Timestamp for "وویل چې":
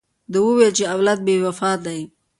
0.43-0.83